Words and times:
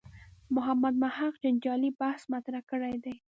محمد 0.55 0.93
محق 1.03 1.33
جنجالي 1.43 1.89
بحث 1.99 2.21
مطرح 2.33 2.61
کړی 2.71 2.95
دی. 3.03 3.15